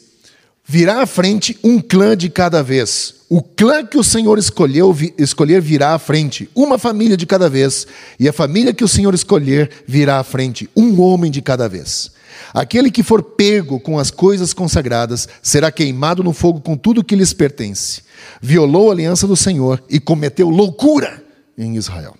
[0.65, 3.15] virá à frente um clã de cada vez.
[3.29, 7.87] O clã que o Senhor escolheu, escolher virá à frente, uma família de cada vez,
[8.19, 12.11] e a família que o Senhor escolher virá à frente, um homem de cada vez.
[12.53, 17.15] Aquele que for pego com as coisas consagradas será queimado no fogo com tudo que
[17.15, 18.01] lhes pertence.
[18.41, 21.23] Violou a aliança do Senhor e cometeu loucura
[21.57, 22.15] em Israel.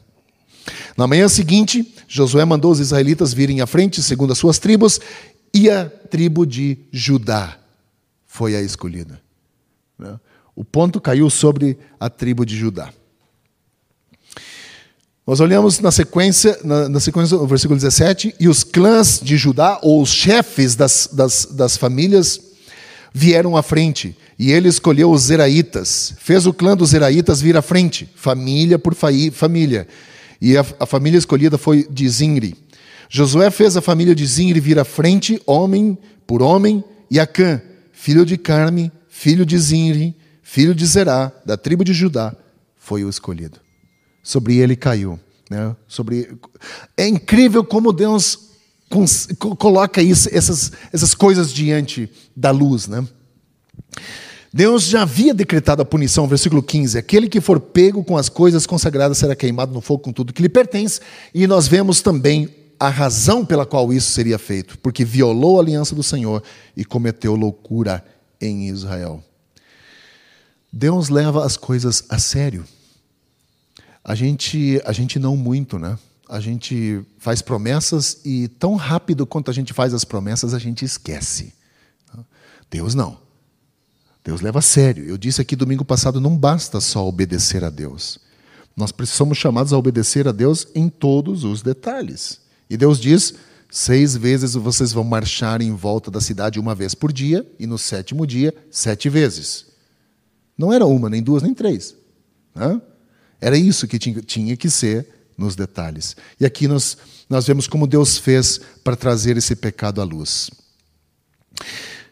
[0.97, 4.99] Na manhã seguinte, Josué mandou os israelitas virem à frente, segundo as suas tribos,
[5.55, 7.57] e a tribo de Judá
[8.25, 9.21] foi a escolhida.
[9.97, 10.19] Né?
[10.53, 12.91] O ponto caiu sobre a tribo de Judá.
[15.25, 19.79] Nós olhamos na sequência, na, na sequência do versículo 17, e os clãs de Judá,
[19.81, 22.39] ou os chefes das, das, das famílias,
[23.13, 27.61] vieram à frente, e ele escolheu os Zeraitas, fez o clã dos Zeraitas vir à
[27.61, 29.87] frente, família por família.
[30.41, 32.55] E a, a família escolhida foi de Zinri.
[33.09, 38.25] Josué fez a família de Zinri vir à frente, homem por homem, e Acã, filho
[38.25, 42.35] de Carme, filho de Zinri, filho de Zerá, da tribo de Judá,
[42.75, 43.59] foi o escolhido.
[44.23, 45.19] Sobre ele caiu.
[45.49, 45.75] Né?
[45.87, 46.37] Sobre...
[46.97, 48.39] É incrível como Deus
[49.57, 52.87] coloca isso, essas, essas coisas diante da luz.
[52.87, 53.05] Né?
[54.53, 58.65] Deus já havia decretado a punição, versículo 15: aquele que for pego com as coisas
[58.65, 61.01] consagradas será queimado no fogo com tudo que lhe pertence.
[61.33, 65.95] E nós vemos também a razão pela qual isso seria feito, porque violou a aliança
[65.95, 66.43] do Senhor
[66.75, 68.03] e cometeu loucura
[68.39, 69.23] em Israel.
[70.71, 72.65] Deus leva as coisas a sério.
[74.03, 75.97] A gente, a gente não muito, né?
[76.27, 80.83] A gente faz promessas e tão rápido quanto a gente faz as promessas, a gente
[80.83, 81.53] esquece.
[82.69, 83.17] Deus não.
[84.23, 85.05] Deus leva a sério.
[85.05, 88.19] Eu disse aqui domingo passado, não basta só obedecer a Deus.
[88.75, 92.41] Nós somos chamados a obedecer a Deus em todos os detalhes.
[92.69, 93.33] E Deus diz:
[93.69, 97.77] seis vezes vocês vão marchar em volta da cidade uma vez por dia, e no
[97.77, 99.65] sétimo dia, sete vezes.
[100.57, 101.95] Não era uma, nem duas, nem três.
[102.53, 102.81] Né?
[103.41, 106.15] Era isso que tinha, que ser nos detalhes.
[106.39, 106.97] E aqui nós,
[107.29, 110.49] nós vemos como Deus fez para trazer esse pecado à luz.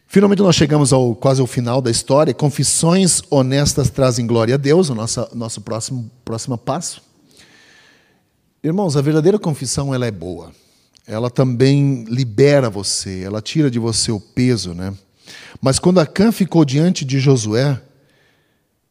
[0.07, 2.33] Finalmente nós chegamos ao quase ao final da história.
[2.33, 7.01] Confissões honestas trazem glória a Deus, o nosso, nosso próximo, próximo passo.
[8.63, 10.53] Irmãos, a verdadeira confissão ela é boa.
[11.05, 14.93] Ela também libera você, ela tira de você o peso, né?
[15.61, 17.81] Mas quando Acã ficou diante de Josué,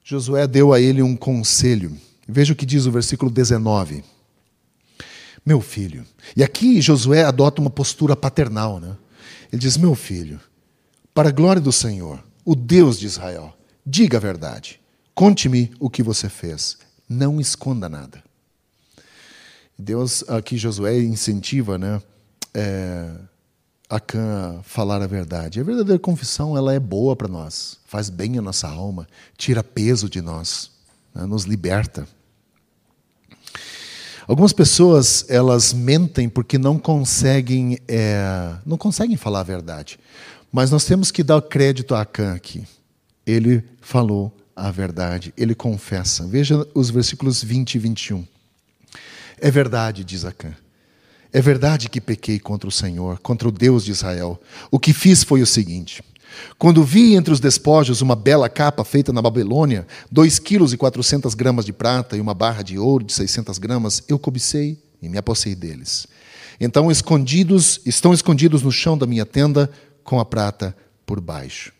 [0.04, 1.96] Josué deu a ele um conselho.
[2.28, 4.04] Veja o que diz o versículo 19.
[5.44, 6.04] Meu filho.
[6.36, 8.94] E aqui Josué adota uma postura paternal, né?
[9.50, 10.38] Ele diz: Meu filho,
[11.14, 13.56] para a glória do Senhor, o Deus de Israel,
[13.86, 14.78] diga a verdade.
[15.14, 16.76] Conte-me o que você fez.
[17.08, 18.22] Não esconda nada.
[19.82, 22.00] Deus, aqui Josué incentiva, né?
[22.54, 23.10] É,
[23.90, 25.60] Acã falar a verdade.
[25.60, 30.08] A verdadeira confissão ela é boa para nós, faz bem a nossa alma, tira peso
[30.08, 30.70] de nós,
[31.14, 31.26] né?
[31.26, 32.06] nos liberta.
[34.26, 39.98] Algumas pessoas elas mentem porque não conseguem é, não conseguem falar a verdade,
[40.50, 42.64] mas nós temos que dar crédito a Acã aqui.
[43.26, 46.26] Ele falou a verdade, ele confessa.
[46.26, 48.31] Veja os versículos 20 e 21.
[49.44, 50.54] É verdade, diz Acã.
[51.32, 54.40] É verdade que pequei contra o Senhor, contra o Deus de Israel.
[54.70, 56.00] O que fiz foi o seguinte:
[56.56, 61.34] quando vi entre os despojos uma bela capa feita na Babilônia, dois quilos e quatrocentas
[61.34, 65.18] gramas de prata e uma barra de ouro de seiscentas gramas, eu cobicei e me
[65.18, 66.06] apossei deles.
[66.60, 69.68] Então escondidos, estão escondidos no chão da minha tenda
[70.04, 71.72] com a prata por baixo.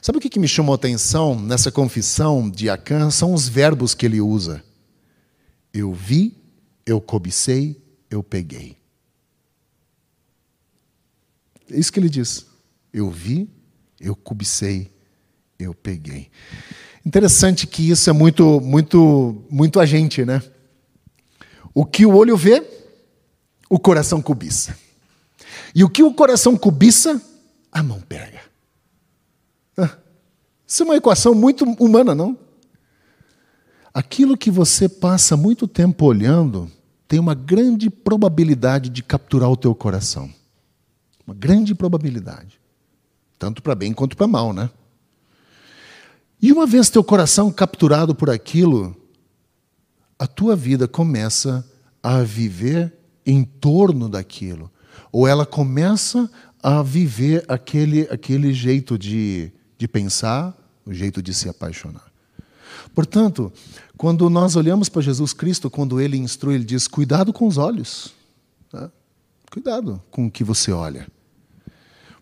[0.00, 3.10] Sabe o que me chamou a atenção nessa confissão de Acã?
[3.10, 4.62] São os verbos que ele usa.
[5.74, 6.37] Eu vi,
[6.88, 7.78] eu cobicei,
[8.10, 8.78] eu peguei.
[11.70, 12.46] É isso que ele diz.
[12.90, 13.46] Eu vi,
[14.00, 14.90] eu cobicei,
[15.58, 16.30] eu peguei.
[17.04, 20.42] Interessante que isso é muito, muito, muito a gente, né?
[21.74, 22.66] O que o olho vê,
[23.68, 24.74] o coração cobiça.
[25.74, 27.20] E o que o coração cobiça,
[27.70, 28.40] a mão pega.
[30.66, 32.38] Isso é uma equação muito humana, não?
[33.92, 36.70] Aquilo que você passa muito tempo olhando
[37.08, 40.30] tem uma grande probabilidade de capturar o teu coração.
[41.26, 42.60] Uma grande probabilidade.
[43.38, 44.68] Tanto para bem quanto para mal, né?
[46.40, 48.94] E uma vez teu coração capturado por aquilo,
[50.18, 51.66] a tua vida começa
[52.02, 52.92] a viver
[53.24, 54.70] em torno daquilo.
[55.10, 56.30] Ou ela começa
[56.62, 62.08] a viver aquele, aquele jeito de, de pensar, o jeito de se apaixonar.
[62.94, 63.52] Portanto,
[63.98, 68.14] quando nós olhamos para Jesus Cristo, quando ele instrui, ele diz: cuidado com os olhos.
[68.70, 68.90] Tá?
[69.50, 71.08] Cuidado com o que você olha.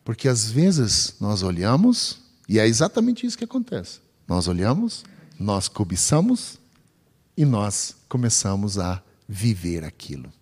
[0.02, 4.00] Porque às vezes nós olhamos, e é exatamente isso que acontece.
[4.26, 5.04] Nós olhamos,
[5.38, 6.58] nós cobiçamos
[7.36, 10.32] e nós começamos a viver aquilo.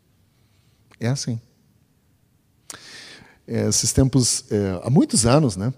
[1.00, 1.40] É assim.
[3.46, 5.74] É, esses tempos, é, há muitos anos, né?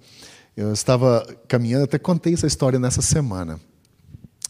[0.54, 3.58] Eu estava caminhando, até contei essa história nessa semana.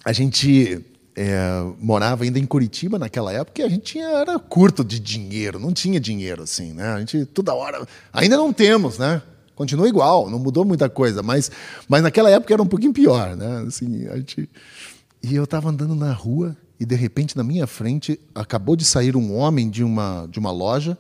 [0.05, 0.85] A gente
[1.17, 1.39] é,
[1.81, 5.73] morava ainda em Curitiba naquela época e a gente tinha, era curto de dinheiro, não
[5.73, 6.89] tinha dinheiro assim, né?
[6.93, 9.23] A gente toda hora, ainda não temos, né?
[9.55, 11.51] Continua igual, não mudou muita coisa, mas,
[11.89, 13.65] mas naquela época era um pouquinho pior, né?
[13.67, 14.49] Assim, a gente...
[15.23, 19.17] E eu estava andando na rua e de repente na minha frente acabou de sair
[19.17, 20.99] um homem de uma, de uma loja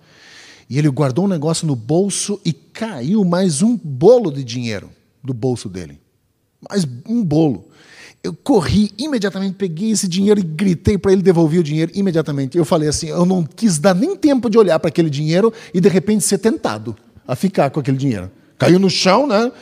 [0.68, 4.90] e ele guardou um negócio no bolso e caiu mais um bolo de dinheiro
[5.22, 6.00] do bolso dele.
[6.68, 7.68] Mais um bolo.
[8.26, 12.58] Eu corri imediatamente, peguei esse dinheiro e gritei para ele devolver o dinheiro imediatamente.
[12.58, 15.80] Eu falei assim: eu não quis dar nem tempo de olhar para aquele dinheiro e
[15.80, 18.30] de repente ser tentado a ficar com aquele dinheiro.
[18.58, 19.52] Caiu no chão, né?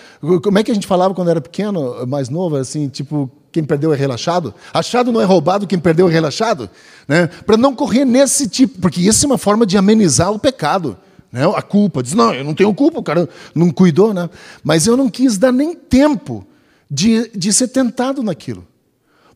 [0.42, 3.92] Como é que a gente falava quando era pequeno, mais novo, assim, tipo, quem perdeu
[3.92, 4.54] é relaxado?
[4.72, 6.70] Achado não é roubado, quem perdeu é relaxado?
[7.08, 7.26] Né?
[7.44, 10.96] Para não correr nesse tipo, porque isso é uma forma de amenizar o pecado.
[11.32, 11.44] Né?
[11.44, 12.02] A culpa.
[12.02, 14.30] Diz, não, eu não tenho culpa, o cara não cuidou, né?
[14.62, 16.46] Mas eu não quis dar nem tempo
[16.90, 18.66] de, de ser tentado naquilo.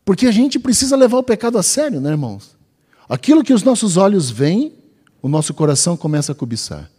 [0.05, 2.57] Porque a gente precisa levar o pecado a sério, né, irmãos?
[3.07, 4.73] Aquilo que os nossos olhos veem,
[5.21, 6.89] o nosso coração começa a cobiçar.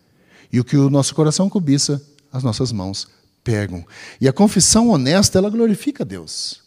[0.52, 3.08] E o que o nosso coração cobiça, as nossas mãos
[3.42, 3.84] pegam.
[4.20, 6.62] E a confissão honesta, ela glorifica Deus.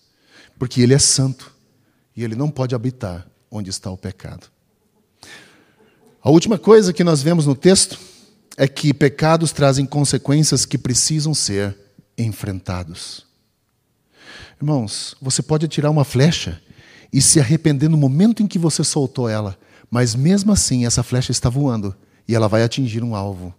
[0.58, 1.54] Porque Ele é santo.
[2.16, 4.48] E Ele não pode habitar onde está o pecado.
[6.22, 8.00] A última coisa que nós vemos no texto
[8.56, 11.76] é que pecados trazem consequências que precisam ser
[12.18, 13.26] enfrentados.
[14.64, 16.58] Irmãos, você pode atirar uma flecha
[17.12, 19.58] e se arrepender no momento em que você soltou ela,
[19.92, 21.94] mas mesmo assim essa flecha está voando
[22.26, 23.54] e ela vai atingir um alvo.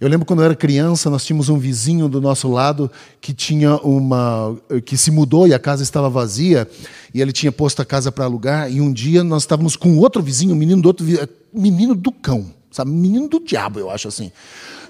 [0.00, 2.88] Eu lembro quando eu era criança, nós tínhamos um vizinho do nosso lado
[3.20, 4.56] que tinha uma
[4.86, 6.70] que se mudou e a casa estava vazia
[7.12, 10.22] e ele tinha posto a casa para alugar e um dia nós estávamos com outro
[10.22, 11.04] vizinho, um menino do outro
[11.52, 14.30] menino do cão, sabe, menino do diabo, eu acho assim.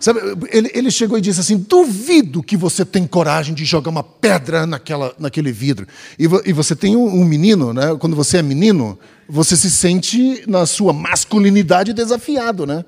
[0.01, 4.03] Sabe, ele, ele chegou e disse assim: duvido que você tem coragem de jogar uma
[4.03, 5.87] pedra naquela, naquele vidro.
[6.19, 7.97] E, vo, e você tem um, um, menino, né?
[7.99, 12.65] quando você é menino, você se sente na sua masculinidade desafiado.
[12.65, 12.85] Né?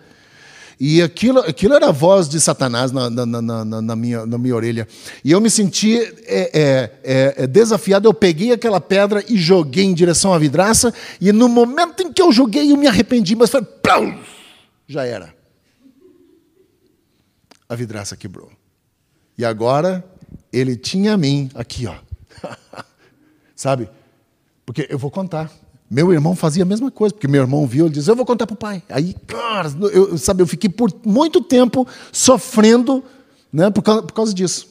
[0.79, 4.55] E aquilo, aquilo era a voz de Satanás na, na, na, na minha, na minha
[4.55, 4.87] orelha.
[5.25, 8.07] E eu me senti é, é, é, é, desafiado.
[8.07, 10.94] Eu peguei aquela pedra e joguei em direção à vidraça.
[11.20, 13.66] E no momento em que eu joguei, eu me arrependi, mas foi.
[14.87, 15.39] Já era
[17.70, 18.50] a vidraça quebrou.
[19.38, 20.04] E agora
[20.52, 21.94] ele tinha a mim aqui, ó.
[23.54, 23.88] Sabe?
[24.66, 25.52] Porque eu vou contar.
[25.88, 28.46] Meu irmão fazia a mesma coisa, porque meu irmão viu, ele disse, eu vou contar
[28.46, 28.83] para o pai.
[28.88, 33.04] Aí, cara, eu, sabe, eu fiquei por muito tempo sofrendo
[33.52, 34.68] né, por, causa, por causa disso.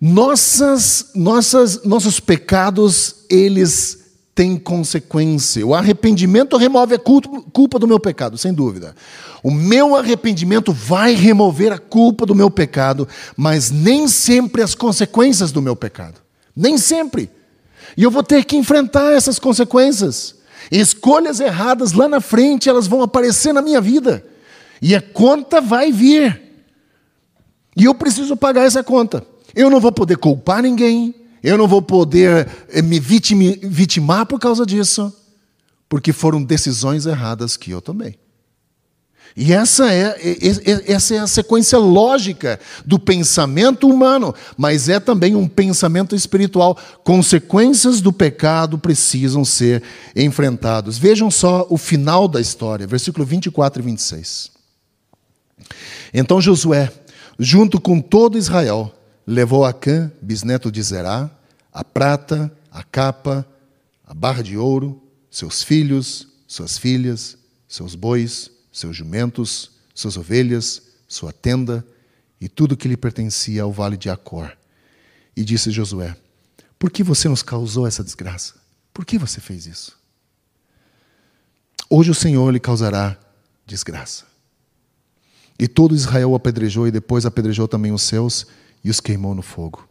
[0.00, 4.03] Nossas, nossas, nossos pecados, eles
[4.34, 5.64] têm consequência.
[5.64, 8.94] O arrependimento remove a culpa do meu pecado, sem dúvida.
[9.42, 15.52] O meu arrependimento vai remover a culpa do meu pecado, mas nem sempre as consequências
[15.52, 16.20] do meu pecado.
[16.56, 17.30] Nem sempre.
[17.96, 20.34] E eu vou ter que enfrentar essas consequências.
[20.70, 24.24] Escolhas erradas lá na frente, elas vão aparecer na minha vida.
[24.80, 26.42] E a conta vai vir.
[27.76, 29.24] E eu preciso pagar essa conta.
[29.54, 34.64] Eu não vou poder culpar ninguém, eu não vou poder eh, me vitimar por causa
[34.64, 35.12] disso,
[35.90, 38.18] porque foram decisões erradas que eu tomei.
[39.36, 40.16] E essa é,
[40.86, 46.78] essa é a sequência lógica do pensamento humano, mas é também um pensamento espiritual.
[47.02, 49.82] Consequências do pecado precisam ser
[50.16, 50.96] enfrentados.
[50.96, 54.50] Vejam só o final da história, versículo 24 e 26.
[56.14, 56.90] Então Josué,
[57.38, 58.94] junto com todo Israel,
[59.26, 61.30] levou a Cã, bisneto de Zerá,
[61.72, 63.46] a prata, a capa,
[64.06, 71.32] a barra de ouro, seus filhos, suas filhas, seus bois, seus jumentos, suas ovelhas, sua
[71.32, 71.84] tenda
[72.40, 74.56] e tudo que lhe pertencia ao vale de Acor.
[75.36, 76.16] E disse Josué:
[76.78, 78.54] Por que você nos causou essa desgraça?
[78.92, 79.98] Por que você fez isso?
[81.90, 83.18] Hoje o Senhor lhe causará
[83.66, 84.24] desgraça.
[85.58, 88.46] E todo Israel apedrejou, e depois apedrejou também os seus,
[88.84, 89.88] e os queimou no fogo.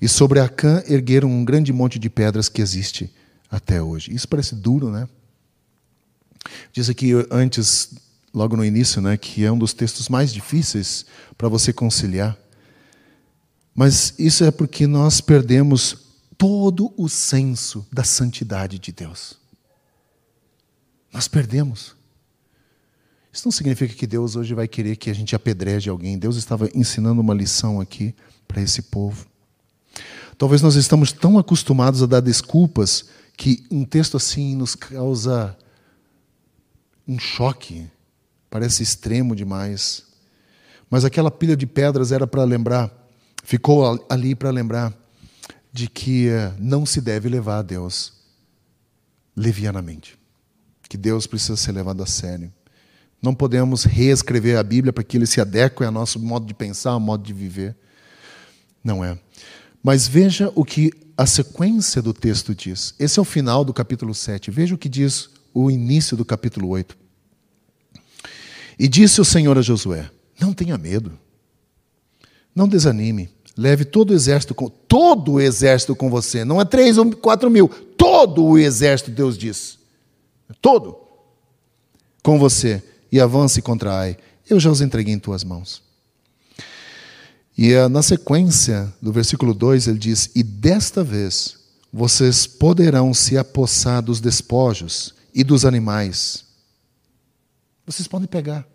[0.00, 3.12] E sobre Acã ergueram um grande monte de pedras que existe
[3.50, 4.14] até hoje.
[4.14, 5.08] Isso parece duro, né?
[6.72, 7.94] Diz aqui antes
[8.32, 11.04] logo no início, né, que é um dos textos mais difíceis
[11.36, 12.38] para você conciliar.
[13.74, 15.96] Mas isso é porque nós perdemos
[16.36, 19.38] todo o senso da santidade de Deus.
[21.12, 21.97] Nós perdemos.
[23.32, 26.18] Isso não significa que Deus hoje vai querer que a gente apedreje alguém.
[26.18, 28.14] Deus estava ensinando uma lição aqui
[28.46, 29.26] para esse povo.
[30.36, 35.56] Talvez nós estamos tão acostumados a dar desculpas que um texto assim nos causa
[37.06, 37.88] um choque,
[38.50, 40.04] Parece extremo demais.
[40.90, 42.90] Mas aquela pilha de pedras era para lembrar,
[43.44, 44.94] ficou ali para lembrar
[45.72, 48.14] de que eh, não se deve levar a Deus
[49.36, 50.18] levianamente.
[50.88, 52.50] Que Deus precisa ser levado a sério.
[53.20, 56.90] Não podemos reescrever a Bíblia para que ele se adeque ao nosso modo de pensar,
[56.90, 57.76] ao modo de viver.
[58.82, 59.18] Não é.
[59.82, 62.94] Mas veja o que a sequência do texto diz.
[62.98, 64.50] Esse é o final do capítulo 7.
[64.50, 66.96] Veja o que diz o início do capítulo 8.
[68.78, 70.08] E disse o Senhor a Josué:
[70.40, 71.18] Não tenha medo,
[72.54, 76.44] não desanime, Leve todo o exército com todo o exército com você.
[76.44, 77.68] Não é três ou quatro mil.
[77.68, 79.80] Todo o exército, Deus diz.
[80.62, 80.96] Todo.
[82.22, 82.80] Com você.
[83.10, 84.16] E avance contra Ai.
[84.48, 85.82] Eu já os entreguei em tuas mãos.
[87.56, 91.58] E eh, na sequência do versículo 2 ele diz: E desta vez
[91.92, 96.44] vocês poderão se apossar dos despojos e dos animais.
[97.86, 98.66] Vocês podem pegar.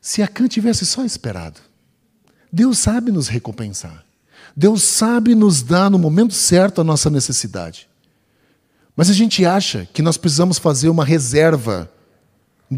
[0.00, 1.60] Se Acã tivesse só esperado,
[2.52, 4.04] Deus sabe nos recompensar.
[4.56, 7.88] Deus sabe nos dar no momento certo a nossa necessidade.
[8.96, 11.90] Mas a gente acha que nós precisamos fazer uma reserva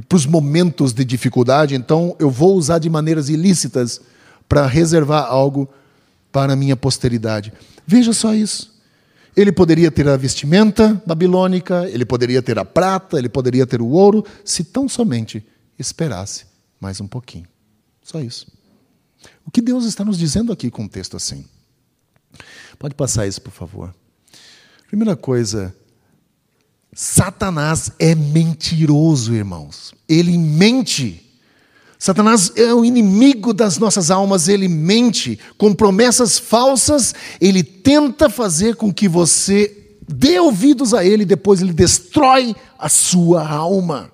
[0.09, 4.01] para os momentos de dificuldade, então eu vou usar de maneiras ilícitas
[4.49, 5.68] para reservar algo
[6.32, 7.53] para a minha posteridade.
[7.87, 8.74] Veja só isso.
[9.37, 13.89] Ele poderia ter a vestimenta babilônica, ele poderia ter a prata, ele poderia ter o
[13.89, 15.47] ouro, se tão somente
[15.78, 16.47] esperasse
[16.80, 17.47] mais um pouquinho.
[18.03, 18.47] Só isso.
[19.45, 21.45] O que Deus está nos dizendo aqui com um texto assim?
[22.78, 23.95] Pode passar isso, por favor.
[24.89, 25.74] Primeira coisa,
[26.99, 29.93] Satanás é mentiroso, irmãos.
[30.09, 31.31] Ele mente.
[31.99, 38.77] Satanás é o inimigo das nossas almas, ele mente com promessas falsas, ele tenta fazer
[38.77, 44.11] com que você dê ouvidos a ele, depois ele destrói a sua alma.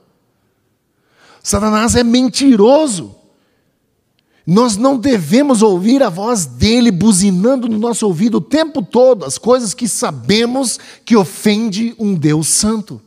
[1.40, 3.14] Satanás é mentiroso.
[4.46, 9.38] Nós não devemos ouvir a voz dele buzinando no nosso ouvido o tempo todo as
[9.38, 13.00] coisas que sabemos que ofende um Deus santo.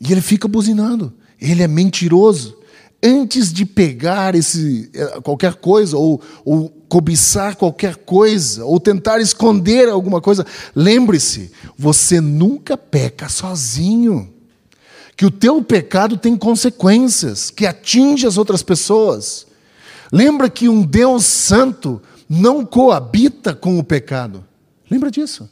[0.00, 1.12] E ele fica buzinando.
[1.40, 2.58] Ele é mentiroso.
[3.02, 9.88] Antes de pegar esse, eh, qualquer coisa, ou, ou cobiçar qualquer coisa, ou tentar esconder
[9.90, 14.32] alguma coisa, lembre-se: você nunca peca sozinho
[15.16, 19.46] que o teu pecado tem consequências, que atinge as outras pessoas.
[20.12, 24.44] Lembra que um Deus santo não coabita com o pecado.
[24.90, 25.48] Lembra disso?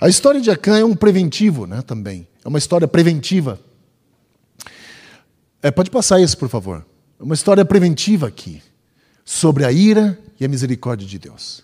[0.00, 2.26] A história de Acã é um preventivo, né, também.
[2.44, 3.60] É uma história preventiva.
[5.62, 6.84] É, pode passar isso, por favor.
[7.18, 8.62] É uma história preventiva aqui,
[9.24, 11.62] sobre a ira e a misericórdia de Deus.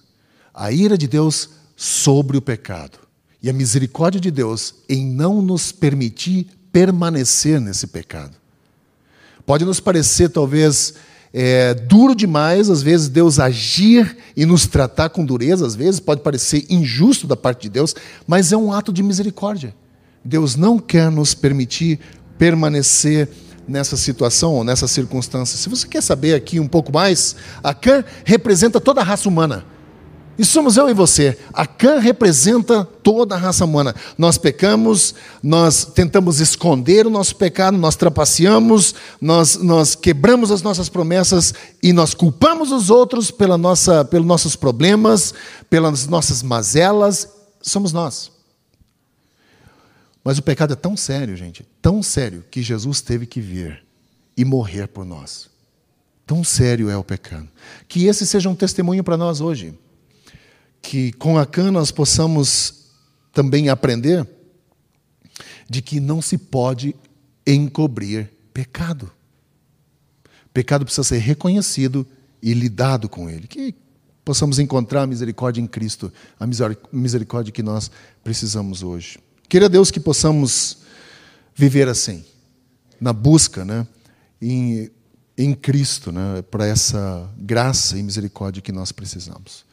[0.55, 2.99] A ira de Deus sobre o pecado.
[3.43, 8.37] E a misericórdia de Deus em não nos permitir permanecer nesse pecado.
[9.45, 10.95] Pode nos parecer, talvez,
[11.33, 16.23] é, duro demais, às vezes, Deus agir e nos tratar com dureza, às vezes, pode
[16.23, 17.95] parecer injusto da parte de Deus,
[18.27, 19.75] mas é um ato de misericórdia.
[20.25, 22.01] Deus não quer nos permitir
[22.37, 23.29] permanecer
[23.67, 25.57] nessa situação ou nessa circunstância.
[25.57, 29.65] Se você quer saber aqui um pouco mais, a Cã representa toda a raça humana.
[30.41, 31.37] E somos eu e você.
[31.53, 33.95] A Cã representa toda a raça humana.
[34.17, 40.89] Nós pecamos, nós tentamos esconder o nosso pecado, nós trapaceamos, nós, nós quebramos as nossas
[40.89, 45.35] promessas e nós culpamos os outros pela nossa, pelos nossos problemas,
[45.69, 47.29] pelas nossas mazelas.
[47.61, 48.33] Somos nós.
[50.25, 53.85] Mas o pecado é tão sério, gente, tão sério, que Jesus teve que vir
[54.35, 55.51] e morrer por nós.
[56.27, 57.47] Tão sério é o pecado.
[57.87, 59.79] Que esse seja um testemunho para nós hoje
[60.83, 62.91] que com a cana nós possamos
[63.33, 64.27] também aprender
[65.69, 66.95] de que não se pode
[67.47, 69.11] encobrir pecado.
[70.53, 72.07] Pecado precisa ser reconhecido
[72.43, 73.47] e lidado com ele.
[73.47, 73.75] Que
[74.25, 76.47] possamos encontrar a misericórdia em Cristo, a
[76.93, 77.91] misericórdia que nós
[78.23, 79.19] precisamos hoje.
[79.49, 80.79] Queira Deus que possamos
[81.55, 82.25] viver assim,
[83.01, 83.87] na busca, né,
[84.41, 84.91] em,
[85.37, 89.65] em Cristo, né, para essa graça e misericórdia que nós precisamos.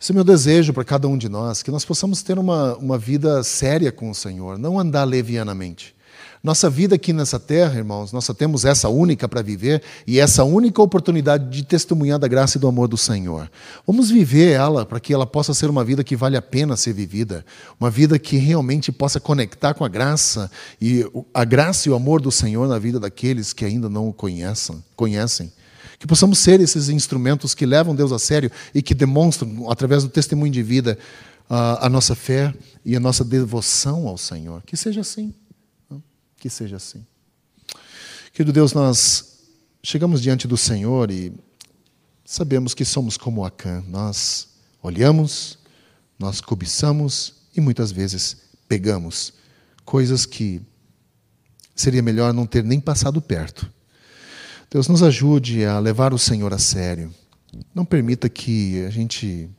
[0.00, 2.74] Esse é o meu desejo para cada um de nós, que nós possamos ter uma,
[2.76, 5.94] uma vida séria com o Senhor, não andar levianamente.
[6.42, 10.42] Nossa vida aqui nessa terra, irmãos, nós só temos essa única para viver e essa
[10.42, 13.50] única oportunidade de testemunhar da graça e do amor do Senhor.
[13.86, 16.94] Vamos viver ela para que ela possa ser uma vida que vale a pena ser
[16.94, 17.44] vivida,
[17.78, 22.22] uma vida que realmente possa conectar com a graça e a graça e o amor
[22.22, 24.82] do Senhor na vida daqueles que ainda não o conhecem.
[24.96, 25.52] conhecem.
[26.00, 30.08] Que possamos ser esses instrumentos que levam Deus a sério e que demonstram, através do
[30.08, 30.98] testemunho de vida,
[31.46, 34.62] a nossa fé e a nossa devoção ao Senhor.
[34.62, 35.34] Que seja assim.
[36.38, 37.04] Que seja assim.
[38.32, 39.40] Querido Deus, nós
[39.82, 41.34] chegamos diante do Senhor e
[42.24, 43.84] sabemos que somos como Acã.
[43.86, 44.48] Nós
[44.82, 45.58] olhamos,
[46.18, 49.34] nós cobiçamos e muitas vezes pegamos
[49.84, 50.62] coisas que
[51.76, 53.70] seria melhor não ter nem passado perto.
[54.70, 57.12] Deus nos ajude a levar o Senhor a sério.
[57.74, 59.50] Não permita que a gente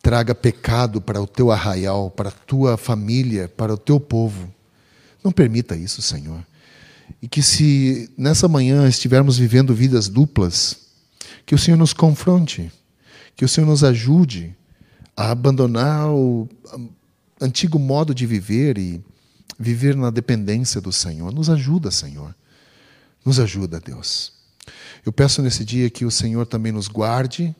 [0.00, 4.48] traga pecado para o teu arraial, para a tua família, para o teu povo.
[5.24, 6.46] Não permita isso, Senhor.
[7.20, 10.84] E que se nessa manhã estivermos vivendo vidas duplas,
[11.46, 12.72] Que o Senhor nos confronte,
[13.36, 14.56] que o Senhor nos ajude
[15.16, 16.48] a abandonar o
[17.40, 19.02] antigo modo de viver e
[19.58, 21.32] viver na dependência do Senhor.
[21.32, 22.34] Nos ajuda, Senhor.
[23.24, 24.32] Nos ajuda, Deus.
[25.04, 27.54] Eu peço nesse dia que o Senhor também nos guarde,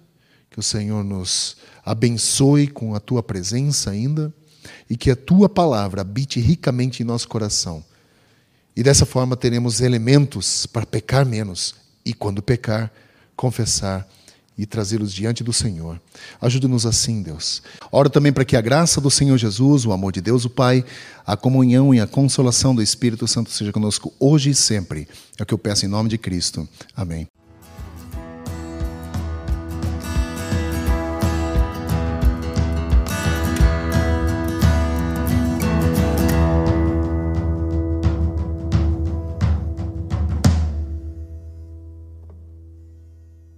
[0.51, 4.33] que o Senhor nos abençoe com a tua presença ainda
[4.89, 7.85] e que a tua palavra habite ricamente em nosso coração.
[8.77, 12.93] E dessa forma teremos elementos para pecar menos e, quando pecar,
[13.37, 14.09] confessar
[14.57, 16.01] e trazê-los diante do Senhor.
[16.41, 17.63] Ajude-nos assim, Deus.
[17.91, 20.85] Oro também para que a graça do Senhor Jesus, o amor de Deus, o Pai,
[21.27, 25.09] a comunhão e a consolação do Espírito Santo seja conosco hoje e sempre.
[25.39, 26.69] É o que eu peço em nome de Cristo.
[26.97, 27.27] Amém.